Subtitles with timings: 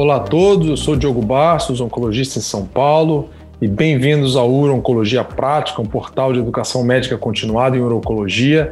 [0.00, 3.28] Olá a todos, eu sou Diogo Bastos, oncologista em São Paulo,
[3.60, 8.70] e bem-vindos ao Uro Oncologia Prática, um portal de educação médica continuada em urologia.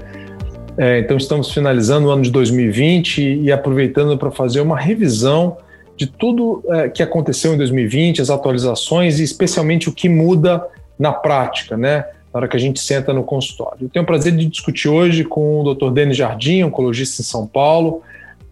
[0.79, 5.59] É, então, estamos finalizando o ano de 2020 e aproveitando para fazer uma revisão
[5.99, 10.67] de tudo é, que aconteceu em 2020, as atualizações e especialmente o que muda
[10.99, 12.07] na prática, né?
[12.33, 13.81] Na hora que a gente senta no consultório.
[13.83, 15.91] Eu tenho o prazer de discutir hoje com o Dr.
[15.91, 18.01] Denis Jardim, oncologista em São Paulo,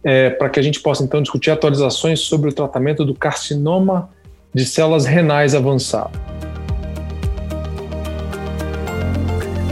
[0.06, 4.08] é, para que a gente possa então discutir atualizações sobre o tratamento do carcinoma
[4.54, 6.16] de células renais avançado.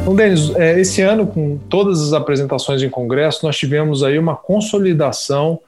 [0.01, 4.35] Então, Denis, é, esse ano, com todas as apresentações em congresso, nós tivemos aí uma
[4.35, 5.61] consolidação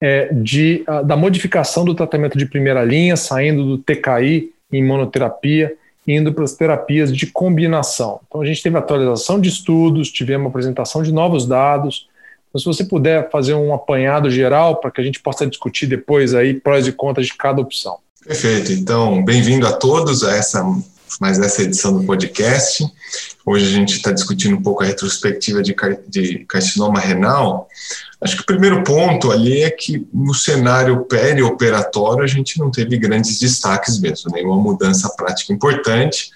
[0.00, 5.74] é, de, da modificação do tratamento de primeira linha, saindo do TKI em monoterapia,
[6.08, 8.20] indo para as terapias de combinação.
[8.26, 12.08] Então, a gente teve atualização de estudos, tivemos apresentação de novos dados,
[12.56, 16.34] então, se você puder fazer um apanhado geral para que a gente possa discutir depois
[16.34, 17.98] aí prós e contras de cada opção.
[18.24, 18.72] Perfeito.
[18.72, 20.64] Então, bem-vindo a todos a essa
[21.20, 22.84] mais essa edição do podcast.
[23.44, 25.74] Hoje a gente está discutindo um pouco a retrospectiva de,
[26.08, 27.68] de carcinoma renal.
[28.20, 32.98] Acho que o primeiro ponto ali é que no cenário perioperatório a gente não teve
[32.98, 36.30] grandes destaques mesmo, nenhuma mudança prática importante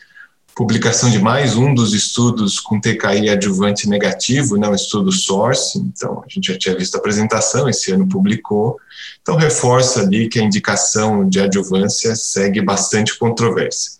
[0.60, 6.22] publicação de mais um dos estudos com TKI adjuvante negativo, né, o estudo SOURCE, então
[6.22, 8.78] a gente já tinha visto a apresentação, esse ano publicou,
[9.22, 13.92] então reforça ali que a indicação de adjuvância segue bastante controvérsia.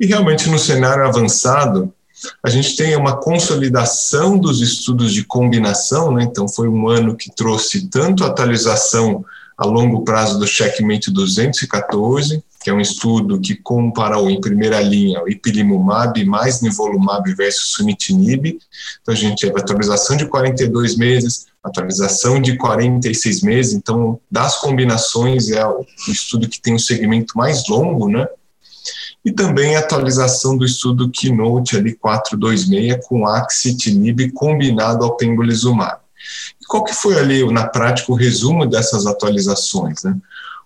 [0.00, 1.92] E realmente no cenário avançado,
[2.42, 7.30] a gente tem uma consolidação dos estudos de combinação, né, então foi um ano que
[7.30, 9.22] trouxe tanto atualização
[9.54, 15.22] a longo prazo do Checkmate 214, que é um estudo que comparou em primeira linha
[15.22, 18.58] o ipilimumab mais nivolumab versus sunitinib.
[19.00, 23.72] Então, a gente teve atualização de 42 meses, atualização de 46 meses.
[23.72, 28.28] Então, das combinações, é o estudo que tem o um segmento mais longo, né?
[29.24, 35.98] E também a atualização do estudo Keynote ali 426 com axitinib combinado ao pembrolizumab.
[36.60, 40.14] E qual que foi ali, na prática, o resumo dessas atualizações, né?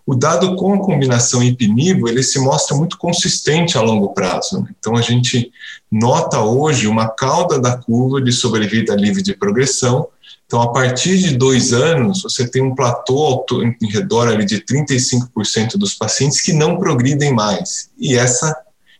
[0.07, 4.61] O dado com a combinação ipinivo, ele se mostra muito consistente a longo prazo.
[4.61, 4.69] Né?
[4.79, 5.51] Então, a gente
[5.91, 10.09] nota hoje uma cauda da curva de sobrevida livre de progressão.
[10.47, 13.47] Então, a partir de dois anos, você tem um platô
[13.83, 17.91] em redor ali de 35% dos pacientes que não progridem mais.
[17.99, 18.55] E essa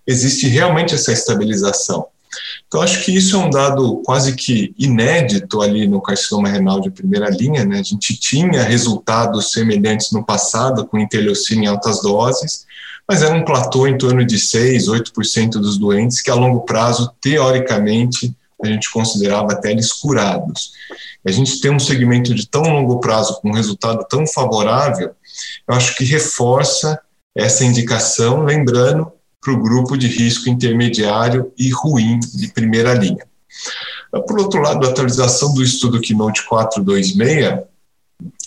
[0.07, 2.07] existe realmente essa estabilização.
[2.67, 6.91] Então, acho que isso é um dado quase que inédito ali no carcinoma renal de
[6.91, 7.65] primeira linha.
[7.65, 7.79] Né?
[7.79, 12.67] A gente tinha resultados semelhantes no passado com interleucina em altas doses,
[13.07, 17.13] mas era um platô em torno de 6, 8% dos doentes que, a longo prazo,
[17.21, 20.73] teoricamente, a gente considerava até eles curados.
[21.27, 25.11] A gente tem um segmento de tão longo prazo com um resultado tão favorável,
[25.69, 26.99] eu acho que reforça
[27.37, 29.11] essa indicação, lembrando
[29.45, 33.25] para o grupo de risco intermediário e ruim de primeira linha.
[34.27, 37.63] Por outro lado, a atualização do estudo Keynote 426,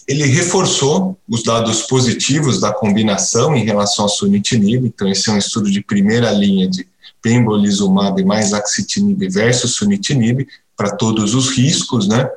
[0.07, 5.37] ele reforçou os dados positivos da combinação em relação ao sunitinib, então esse é um
[5.37, 6.87] estudo de primeira linha de
[7.21, 12.29] pembrolizumab mais axitinib versus sunitinib, para todos os riscos, né?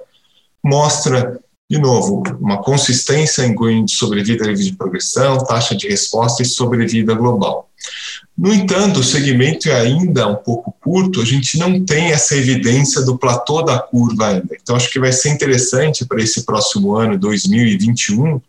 [0.64, 1.38] Mostra,
[1.70, 6.46] de novo, uma consistência em ganho de sobrevida livre de progressão, taxa de resposta e
[6.46, 7.70] sobrevida global.
[8.40, 13.02] No entanto, o segmento é ainda um pouco curto, a gente não tem essa evidência
[13.02, 14.56] do platô da curva ainda.
[14.58, 18.40] Então, acho que vai ser interessante para esse próximo ano, 2021,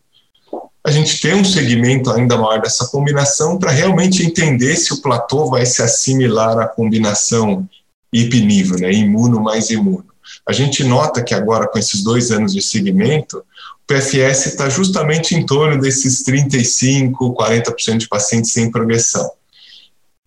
[0.81, 5.50] a gente ter um segmento ainda maior dessa combinação para realmente entender se o platô
[5.50, 7.68] vai se assimilar à combinação
[8.13, 10.06] ipinivo, né, imuno mais imuno.
[10.47, 15.35] A gente nota que agora, com esses dois anos de segmento, o PFS está justamente
[15.35, 19.29] em torno desses 35, 40% de pacientes sem progressão.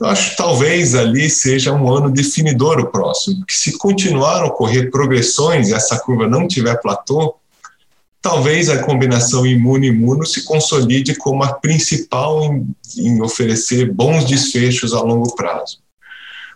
[0.04, 4.47] Eu acho que talvez ali seja um ano definidor o próximo, porque se continuar a
[4.48, 7.37] ocorrer progressões e essa curva não tiver platô,
[8.20, 12.69] talvez a combinação imune-imuno se consolide como a principal em,
[12.99, 15.78] em, oferecer bons desfechos a longo prazo.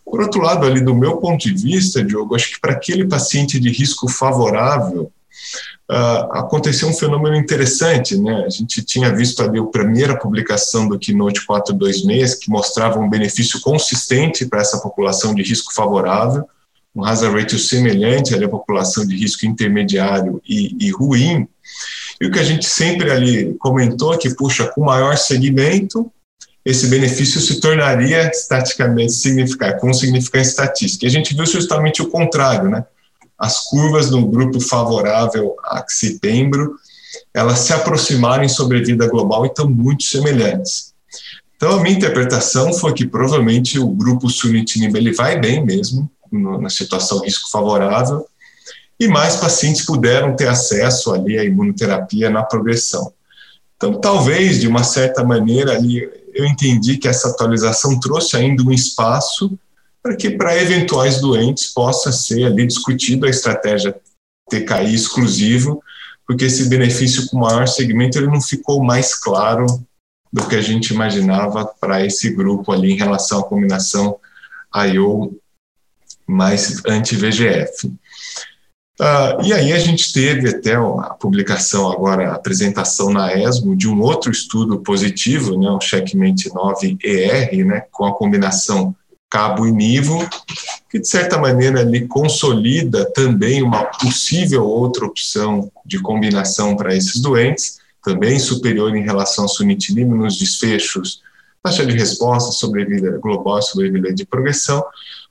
[0.04, 3.58] Por outro lado, ali do meu ponto de vista, Diogo, acho que para aquele paciente
[3.58, 5.10] de risco favorável,
[5.90, 8.44] uh, aconteceu um fenômeno interessante, né?
[8.46, 13.60] A gente tinha visto ali a primeira publicação do Keynote 426, que mostrava um benefício
[13.60, 16.44] consistente para essa população de risco favorável,
[16.94, 21.46] um hazard ratio semelhante à população de risco intermediário e, e ruim.
[22.20, 26.10] E o que a gente sempre ali comentou é que, puxa, com maior segmento,
[26.64, 31.06] esse benefício se tornaria estaticamente significativo, com significância estatística.
[31.06, 32.84] E a gente viu justamente o contrário, né?
[33.38, 36.76] As curvas no grupo favorável a Xipembro
[37.32, 40.92] elas se aproximaram em sobrevida global e estão muito semelhantes.
[41.56, 46.60] Então, a minha interpretação foi que provavelmente o grupo sunitinib ele vai bem mesmo, no,
[46.60, 48.26] na situação risco favorável,
[49.00, 53.12] e mais pacientes puderam ter acesso ali à imunoterapia na progressão.
[53.76, 58.72] Então, talvez, de uma certa maneira, ali, eu entendi que essa atualização trouxe ainda um
[58.72, 59.56] espaço
[60.08, 63.94] para que, para eventuais doentes, possa ser ali discutido a estratégia
[64.48, 65.82] TKI exclusivo,
[66.26, 69.66] porque esse benefício com maior segmento ele não ficou mais claro
[70.32, 74.18] do que a gente imaginava para esse grupo ali em relação à combinação
[74.94, 75.38] IO
[76.26, 77.88] mais anti-VGF.
[77.88, 83.76] Uh, ah, e aí a gente teve até a publicação agora, a apresentação na ESMO
[83.76, 88.96] de um outro estudo positivo, né, o Checkmate 9ER, né, com a combinação
[89.30, 90.26] cabo e nivo,
[90.90, 97.20] que de certa maneira ali consolida também uma possível outra opção de combinação para esses
[97.20, 101.20] doentes, também superior em relação ao sunitinib nos desfechos,
[101.62, 104.82] taxa de resposta, sobrevida global, sobrevida de progressão,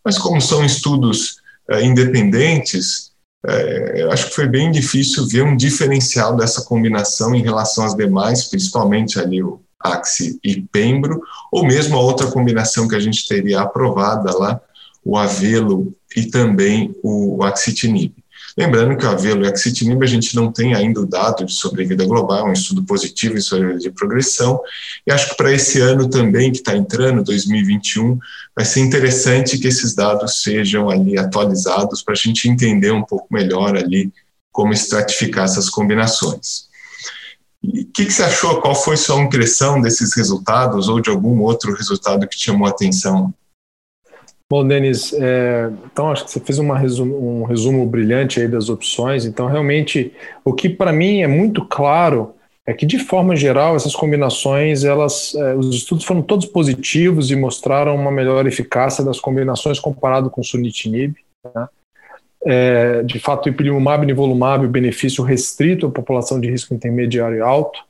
[0.04, 1.38] mas como são estudos
[1.72, 3.12] uh, independentes,
[3.46, 7.96] uh, eu acho que foi bem difícil ver um diferencial dessa combinação em relação às
[7.96, 11.22] demais, principalmente ali o Axi e Pembro,
[11.52, 14.60] ou mesmo a outra combinação que a gente teria aprovada lá,
[15.04, 18.14] o Avelo e também o Axitinib.
[18.58, 22.06] Lembrando que o Avelo e Axitinib a gente não tem ainda o dado de sobrevida
[22.06, 24.60] global, é um estudo positivo em sobrevida de progressão,
[25.06, 28.18] e acho que para esse ano também, que está entrando, 2021,
[28.56, 33.28] vai ser interessante que esses dados sejam ali atualizados para a gente entender um pouco
[33.32, 34.12] melhor ali
[34.52, 36.67] como estratificar essas combinações.
[37.64, 38.62] O que, que, você achou?
[38.62, 43.34] Qual foi sua impressão desses resultados ou de algum outro resultado que chamou a atenção?
[44.50, 49.26] Bom, Denis, é, então acho que você fez resumo, um resumo brilhante aí das opções.
[49.26, 50.14] Então, realmente,
[50.46, 52.34] o que para mim é muito claro
[52.66, 57.36] é que, de forma geral, essas combinações, elas, é, os estudos foram todos positivos e
[57.36, 61.16] mostraram uma melhor eficácia das combinações comparado com o sunitinib.
[61.56, 61.68] Né?
[62.46, 67.42] É, de fato, ipilimumab e nivolumab, o benefício restrito à população de risco intermediário e
[67.42, 67.84] alto.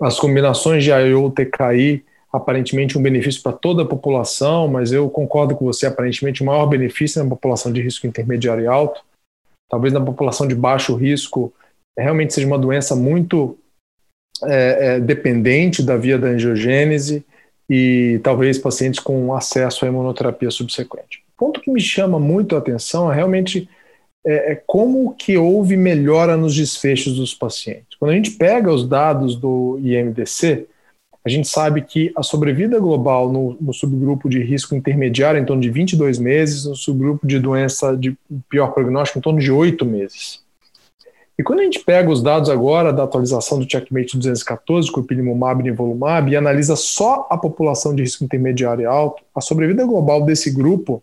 [0.00, 5.64] As combinações de IO-TKI aparentemente um benefício para toda a população, mas eu concordo com
[5.64, 9.02] você, aparentemente o maior benefício na população de risco intermediário e alto,
[9.68, 11.52] talvez na população de baixo risco,
[11.98, 13.58] realmente seja uma doença muito
[14.44, 17.24] é, é, dependente da via da angiogênese
[17.68, 21.22] e talvez pacientes com acesso à imunoterapia subsequente.
[21.40, 23.66] Ponto que me chama muito a atenção é realmente
[24.26, 27.96] é, é como que houve melhora nos desfechos dos pacientes.
[27.98, 30.66] Quando a gente pega os dados do IMDC,
[31.24, 35.62] a gente sabe que a sobrevida global no, no, subgrupo de risco intermediário em torno
[35.62, 38.14] de 22 meses, no subgrupo de doença de
[38.50, 40.42] pior prognóstico em torno de 8 meses.
[41.38, 45.04] E quando a gente pega os dados agora da atualização do Checkmate 214 com o
[45.04, 50.22] ipilimumab e nivolumab e analisa só a população de risco intermediário alto, a sobrevida global
[50.22, 51.02] desse grupo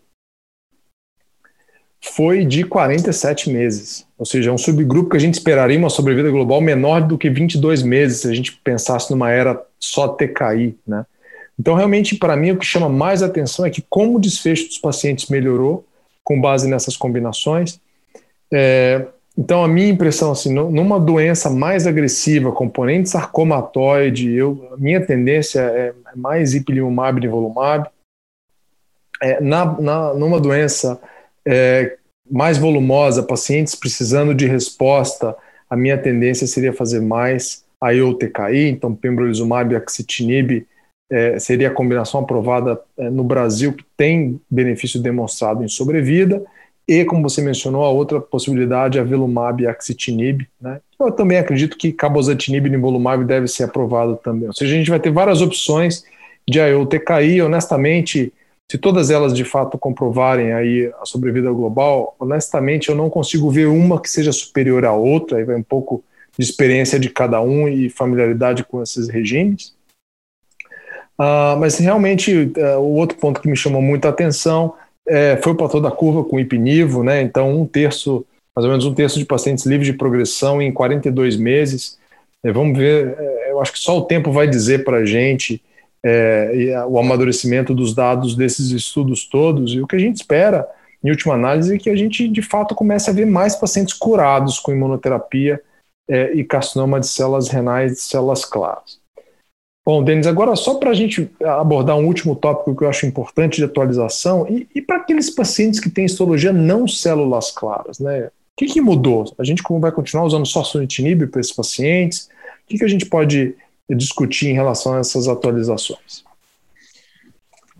[2.00, 4.06] foi de 47 meses.
[4.16, 7.28] Ou seja, é um subgrupo que a gente esperaria uma sobrevida global menor do que
[7.28, 10.76] 22 meses, se a gente pensasse numa era só TKI.
[10.86, 11.04] Né?
[11.58, 14.78] Então, realmente, para mim, o que chama mais atenção é que como o desfecho dos
[14.78, 15.84] pacientes melhorou
[16.22, 17.80] com base nessas combinações.
[18.52, 19.06] É,
[19.36, 25.60] então, a minha impressão, assim, numa doença mais agressiva, componente sarcomatoide, eu, a minha tendência
[25.60, 27.88] é mais ipilimumab e nivolumab.
[29.20, 31.00] É, na, na, numa doença
[31.48, 31.96] é,
[32.30, 35.34] mais volumosa, pacientes precisando de resposta,
[35.68, 40.66] a minha tendência seria fazer mais a IOTKI, então pembrolizumab e axitinib
[41.10, 46.44] é, seria a combinação aprovada é, no Brasil que tem benefício demonstrado em sobrevida,
[46.86, 50.80] e como você mencionou, a outra possibilidade é a velumab e axitinib, né?
[50.98, 54.48] Eu também acredito que cabozantinib e nivolumab deve ser aprovado também.
[54.48, 56.02] Ou seja, a gente vai ter várias opções
[56.48, 58.32] de IOTKI, honestamente,
[58.70, 63.66] se todas elas de fato comprovarem aí a sobrevida global, honestamente eu não consigo ver
[63.66, 66.04] uma que seja superior à outra, aí vai um pouco
[66.38, 69.74] de experiência de cada um e familiaridade com esses regimes.
[71.18, 74.74] Uh, mas realmente uh, o outro ponto que me chamou muita atenção
[75.08, 77.22] é, foi o platô da curva com ipinivo, né?
[77.22, 81.36] Então um terço, mais ou menos um terço de pacientes livres de progressão em 42
[81.36, 81.98] meses.
[82.44, 85.62] É, vamos ver, é, eu acho que só o tempo vai dizer para a gente
[86.04, 90.68] é, o amadurecimento dos dados desses estudos todos, e o que a gente espera,
[91.02, 94.58] em última análise, é que a gente de fato comece a ver mais pacientes curados
[94.58, 95.60] com imunoterapia
[96.08, 98.98] é, e carcinoma de células renais de células claras.
[99.86, 103.56] Bom, Denis, agora só para a gente abordar um último tópico que eu acho importante
[103.56, 108.28] de atualização, e, e para aqueles pacientes que têm histologia não células claras, né?
[108.58, 109.32] que, que mudou?
[109.38, 112.28] A gente vai continuar usando só sunitinib para esses pacientes?
[112.64, 113.54] O que, que a gente pode
[113.94, 116.24] discutir em relação a essas atualizações?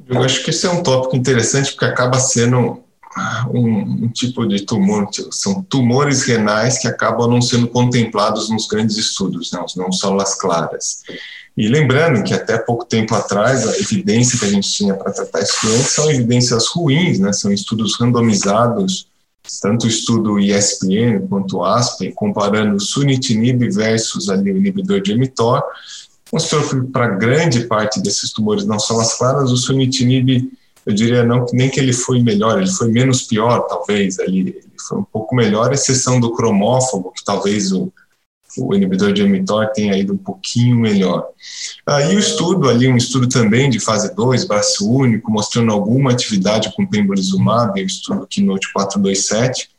[0.08, 2.82] Eu acho que esse é um tópico interessante porque acaba sendo
[3.52, 8.96] um, um, tipo de tumor, são tumores renais que acabam não sendo contemplados nos grandes
[8.96, 11.02] estudos, né, não células claras.
[11.56, 15.40] E lembrando que até pouco tempo atrás a evidência que a gente tinha para tratar
[15.40, 19.08] esses doentes são evidências ruins, né, são estudos randomizados,
[19.60, 25.62] tanto o estudo ESPN quanto o ASPEN, comparando sunitinib versus ali, o inibidor de mTOR,
[26.32, 30.50] mostrou que para grande parte desses tumores não células claras, o sunitinib
[30.86, 34.64] eu diria não nem que ele foi melhor, ele foi menos pior, talvez, ali, ele
[34.88, 37.92] foi um pouco melhor, exceção do cromófobo, que talvez o,
[38.56, 41.26] o inibidor de mTOR tenha ido um pouquinho melhor.
[41.86, 46.72] Aí o estudo ali, um estudo também de fase 2, braço único, mostrando alguma atividade
[46.74, 49.70] com pembrolizumab, o estudo Keynote 427,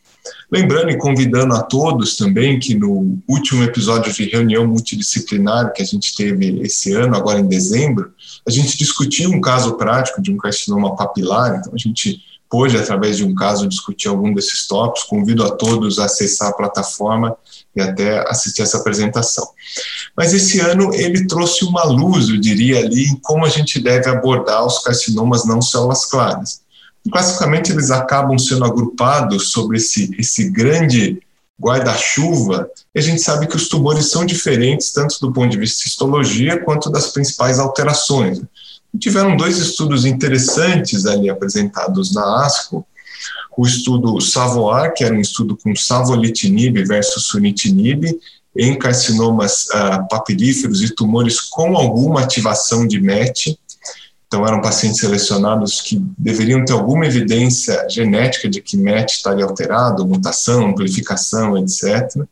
[0.51, 5.85] Lembrando e convidando a todos também que no último episódio de reunião multidisciplinar que a
[5.85, 8.11] gente teve esse ano, agora em dezembro,
[8.47, 13.17] a gente discutiu um caso prático de um carcinoma papilar, então a gente pôde, através
[13.17, 15.03] de um caso, discutir algum desses tópicos.
[15.03, 17.37] Convido a todos a acessar a plataforma
[17.75, 19.47] e até assistir essa apresentação.
[20.15, 24.09] Mas esse ano ele trouxe uma luz, eu diria ali, em como a gente deve
[24.09, 26.61] abordar os carcinomas não células claras.
[27.11, 31.21] Classicamente, eles acabam sendo agrupados sobre esse, esse grande
[31.59, 35.83] guarda-chuva, e a gente sabe que os tumores são diferentes, tanto do ponto de vista
[35.83, 38.41] de histologia quanto das principais alterações.
[38.99, 42.85] tiveram dois estudos interessantes ali apresentados na ASCO,
[43.59, 48.05] o estudo SAVOAR, que era um estudo com savolitinib versus sunitinib,
[48.55, 53.57] em carcinomas uh, papilíferos e tumores com alguma ativação de MET,
[54.29, 60.05] então, eram pacientes selecionados que deveriam ter alguma evidência genética de que MET estaria alterado,
[60.05, 62.23] mutação, amplificação, etc.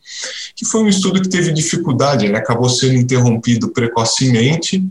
[0.55, 4.87] Que foi um estudo que teve dificuldade, ele acabou sendo interrompido precocemente.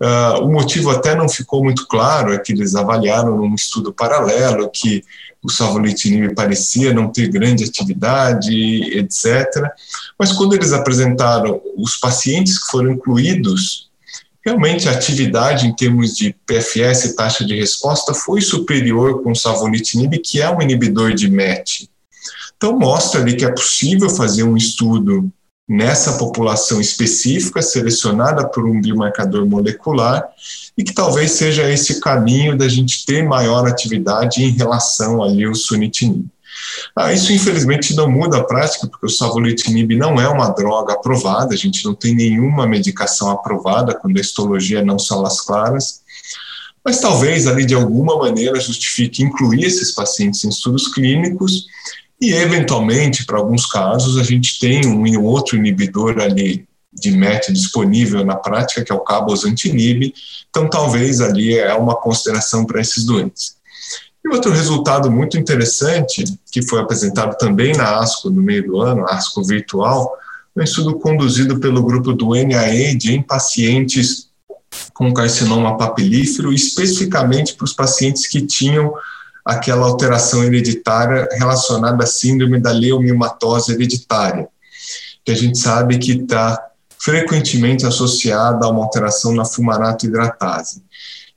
[0.00, 4.70] Uh, o motivo até não ficou muito claro, é que eles avaliaram num estudo paralelo
[4.70, 5.02] que
[5.42, 8.52] o savolitinib parecia não ter grande atividade,
[8.98, 9.70] etc.
[10.18, 13.86] Mas quando eles apresentaram os pacientes que foram incluídos
[14.46, 20.20] Realmente, a atividade em termos de PFS, taxa de resposta, foi superior com o savolitinib,
[20.20, 21.90] que é um inibidor de MET.
[22.56, 25.28] Então, mostra ali que é possível fazer um estudo
[25.68, 30.28] nessa população específica, selecionada por um biomarcador molecular,
[30.78, 35.54] e que talvez seja esse caminho da gente ter maior atividade em relação ali ao
[35.54, 36.26] sunitinib.
[36.94, 41.54] Ah, isso, infelizmente, não muda a prática, porque o savolitinib não é uma droga aprovada,
[41.54, 46.00] a gente não tem nenhuma medicação aprovada quando a histologia não são as claras,
[46.84, 51.66] mas talvez ali de alguma maneira justifique incluir esses pacientes em estudos clínicos
[52.20, 58.24] e, eventualmente, para alguns casos, a gente tem um outro inibidor ali de MET disponível
[58.24, 60.14] na prática, que é o cabozantinib,
[60.48, 63.56] então talvez ali é uma consideração para esses doentes.
[64.24, 69.04] E outro resultado muito interessante, que foi apresentado também na ASCO no meio do ano,
[69.08, 70.10] ASCO virtual,
[70.56, 74.30] um estudo conduzido pelo grupo do NIH em pacientes
[74.94, 78.92] com carcinoma papilífero, especificamente para os pacientes que tinham
[79.46, 84.48] aquela alteração hereditária relacionada à síndrome da leomiomatose hereditária,
[85.24, 86.60] que a gente sabe que está
[86.98, 90.82] frequentemente associada a uma alteração na fumarato hidratase.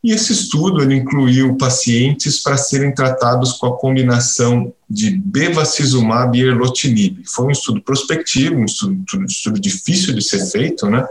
[0.04, 6.42] E esse estudo ele incluiu pacientes para serem tratados com a combinação de bevacizumab e
[6.42, 7.22] erlotinib.
[7.28, 11.06] Foi um estudo prospectivo, um estudo, um estudo difícil de ser feito, né?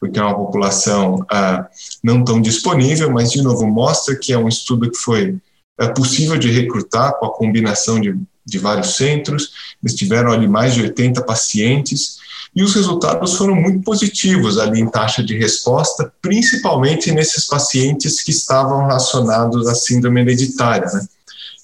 [0.00, 1.66] Porque é uma população ah,
[2.02, 5.36] não tão disponível, mas de novo mostra que é um estudo que foi
[5.78, 9.52] é possível de recrutar com a combinação de, de vários centros.
[9.82, 12.18] Eles tiveram ali mais de 80 pacientes
[12.54, 18.30] e os resultados foram muito positivos ali em taxa de resposta, principalmente nesses pacientes que
[18.30, 20.88] estavam relacionados à síndrome hereditária.
[20.92, 21.06] Né?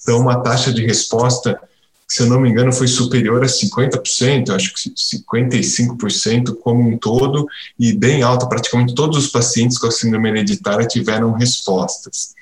[0.01, 1.59] Então, uma taxa de resposta,
[2.07, 7.47] se eu não me engano, foi superior a 50%, acho que 55% como um todo,
[7.79, 12.35] e bem alta, praticamente todos os pacientes com a síndrome hereditária tiveram respostas.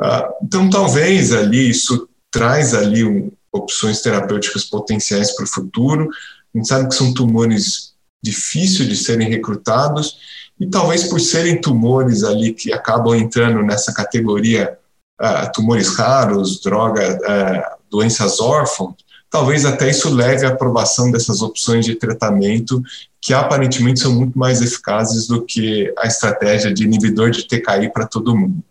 [0.00, 6.08] Ah, então, talvez ali isso traz ali um, opções terapêuticas potenciais para o futuro,
[6.54, 7.92] a gente sabe que são tumores
[8.22, 10.16] difíceis de serem recrutados
[10.60, 14.78] e talvez por serem tumores ali que acabam entrando nessa categoria
[15.20, 18.94] uh, tumores raros, droga, uh, doenças órfãs,
[19.30, 22.82] talvez até isso leve à aprovação dessas opções de tratamento
[23.20, 28.06] que aparentemente são muito mais eficazes do que a estratégia de inibidor de TKI para
[28.06, 28.64] todo mundo.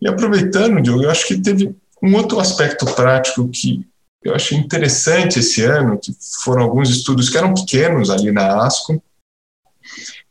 [0.00, 3.84] E aproveitando, Diogo, eu acho que teve um outro aspecto prático que
[4.22, 6.14] eu achei interessante esse ano, que
[6.44, 9.02] foram alguns estudos que eram pequenos ali na ASCO,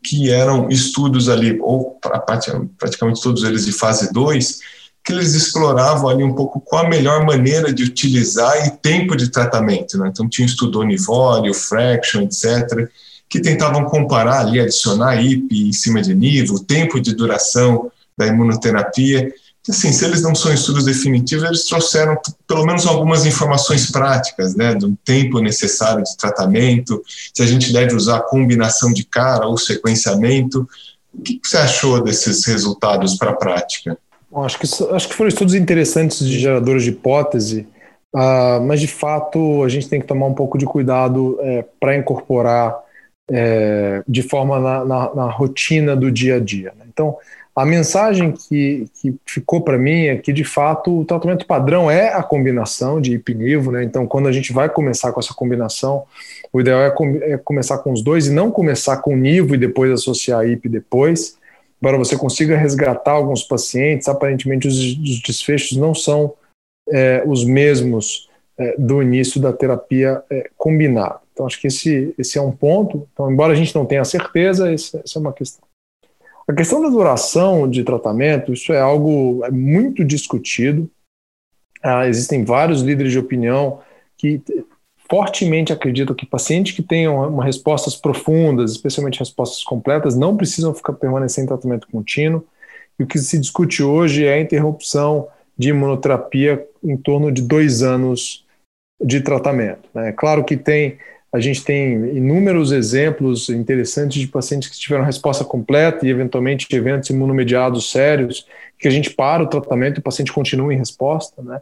[0.04, 2.00] que eram estudos ali, ou
[2.78, 4.60] praticamente todos eles de fase 2,
[5.04, 9.30] que eles exploravam ali um pouco qual a melhor maneira de utilizar e tempo de
[9.30, 9.98] tratamento.
[9.98, 10.10] Né?
[10.10, 12.88] Então, tinha um estudo onivóreo, fraction, etc.,
[13.28, 18.28] que tentavam comparar ali, adicionar IP em cima de nível, o tempo de duração da
[18.28, 19.34] imunoterapia,
[19.70, 22.18] assim, se eles não são estudos definitivos, eles trouxeram
[22.48, 27.02] pelo menos algumas informações práticas, né, do tempo necessário de tratamento,
[27.34, 30.68] se a gente deve usar combinação de cara ou sequenciamento.
[31.14, 33.98] O que você achou desses resultados para a prática?
[34.32, 37.68] Bom, acho, que, acho que foram estudos interessantes de geradores de hipótese,
[38.16, 41.98] uh, mas de fato a gente tem que tomar um pouco de cuidado é, para
[41.98, 42.80] incorporar
[43.30, 46.74] é, de forma na, na, na, rotina do dia a dia.
[46.78, 46.86] Né?
[46.88, 47.18] Então,
[47.54, 52.14] a mensagem que, que ficou para mim é que, de fato, o tratamento padrão é
[52.14, 53.84] a combinação de ipinivo, né?
[53.84, 56.04] Então, quando a gente vai começar com essa combinação,
[56.54, 59.58] o ideal é, com, é começar com os dois e não começar com nivo e
[59.58, 61.38] depois associar a IP depois,
[61.82, 66.34] embora você consiga resgatar alguns pacientes, aparentemente os, os desfechos não são
[66.90, 71.20] é, os mesmos é, do início da terapia é, combinada.
[71.34, 73.08] Então, acho que esse, esse é um ponto.
[73.14, 75.64] Então, embora a gente não tenha certeza, essa é uma questão.
[76.48, 80.90] A questão da duração de tratamento, isso é algo é muito discutido.
[81.82, 83.80] Ah, existem vários líderes de opinião
[84.18, 84.42] que
[85.12, 90.94] fortemente acreditam que pacientes que tenham uma respostas profundas, especialmente respostas completas, não precisam ficar
[90.94, 92.48] permanecer em tratamento contínuo.
[92.98, 95.28] E o que se discute hoje é a interrupção
[95.58, 98.46] de imunoterapia em torno de dois anos
[99.04, 99.90] de tratamento.
[99.96, 100.12] É né?
[100.14, 100.98] claro que tem
[101.34, 107.10] a gente tem inúmeros exemplos interessantes de pacientes que tiveram resposta completa e, eventualmente, eventos
[107.10, 108.46] imunomediados sérios,
[108.78, 111.62] que a gente para o tratamento e o paciente continua em resposta, né?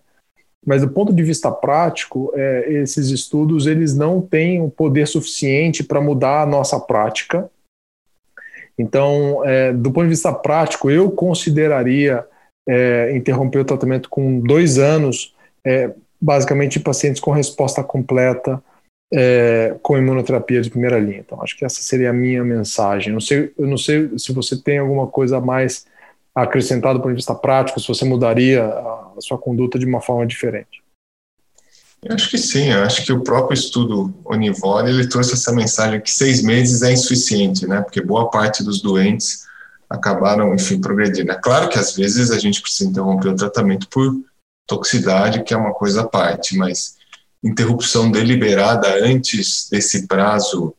[0.66, 5.84] Mas, do ponto de vista prático, é, esses estudos eles não têm o poder suficiente
[5.84, 7.50] para mudar a nossa prática.
[8.78, 12.26] Então, é, do ponto de vista prático, eu consideraria
[12.68, 15.92] é, interromper o tratamento com dois anos, é,
[16.22, 18.62] basicamente pacientes com resposta completa
[19.12, 21.20] é, com imunoterapia de primeira linha.
[21.20, 23.12] Então, acho que essa seria a minha mensagem.
[23.12, 25.86] Não sei, eu não sei se você tem alguma coisa a mais
[26.42, 30.02] acrescentado do ponto de vista prático, se você mudaria a, a sua conduta de uma
[30.02, 30.82] forma diferente.
[32.02, 36.00] Eu acho que sim, eu acho que o próprio estudo Onivore, ele trouxe essa mensagem
[36.00, 39.46] que seis meses é insuficiente, né, porque boa parte dos doentes
[39.90, 41.32] acabaram, enfim, progredindo.
[41.32, 44.16] É claro que às vezes a gente precisa interromper o tratamento por
[44.66, 46.96] toxicidade, que é uma coisa à parte, mas
[47.44, 50.76] interrupção deliberada antes desse prazo,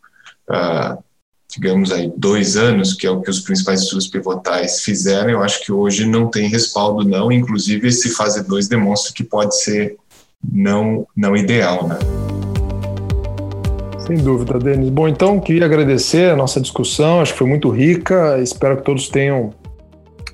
[0.48, 1.02] uh,
[1.50, 5.64] digamos aí, dois anos, que é o que os principais estudos pivotais fizeram, eu acho
[5.64, 9.96] que hoje não tem respaldo não, inclusive esse fase 2 demonstra que pode ser
[10.52, 11.98] não, não ideal, né?
[14.06, 14.90] Sem dúvida, Denis.
[14.90, 19.08] Bom, então queria agradecer a nossa discussão, acho que foi muito rica, espero que todos
[19.08, 19.52] tenham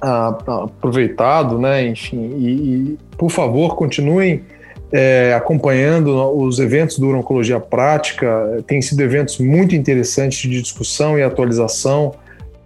[0.00, 1.86] ah, aproveitado, né?
[1.86, 4.44] Enfim, e, e por favor, continuem
[4.92, 8.62] é, acompanhando os eventos do Oncologia Prática.
[8.66, 12.14] Tem sido eventos muito interessantes de discussão e atualização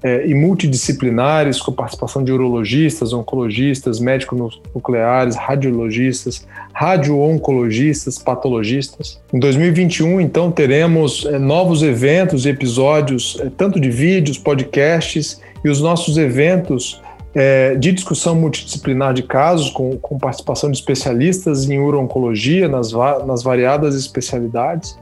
[0.03, 9.21] é, e multidisciplinares, com participação de urologistas, oncologistas, médicos nucleares, radiologistas, radio-oncologistas, patologistas.
[9.33, 15.69] Em 2021, então, teremos é, novos eventos e episódios, é, tanto de vídeos, podcasts, e
[15.69, 17.03] os nossos eventos
[17.35, 22.93] é, de discussão multidisciplinar de casos, com, com participação de especialistas em uro-oncologia, nas,
[23.27, 24.99] nas variadas especialidades.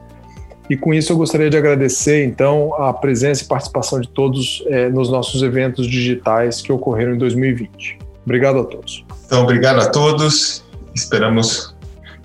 [0.69, 4.87] E com isso eu gostaria de agradecer, então, a presença e participação de todos é,
[4.89, 7.97] nos nossos eventos digitais que ocorreram em 2020.
[8.23, 9.03] Obrigado a todos.
[9.25, 10.63] Então, obrigado a todos.
[10.93, 11.75] Esperamos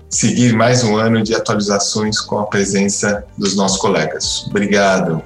[0.07, 4.45] seguir mais um ano de atualizações com a presença dos nossos colegas.
[4.47, 5.23] Obrigado.